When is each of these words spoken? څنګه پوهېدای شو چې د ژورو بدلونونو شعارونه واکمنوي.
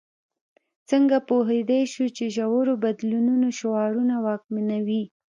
څنګه 0.89 1.17
پوهېدای 1.29 1.81
شو 1.93 2.05
چې 2.17 2.25
د 2.29 2.33
ژورو 2.35 2.73
بدلونونو 2.83 3.47
شعارونه 3.59 4.15
واکمنوي. 4.25 5.03